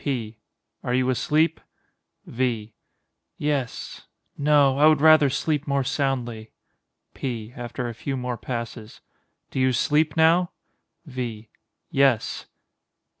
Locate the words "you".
0.95-1.11, 9.59-9.71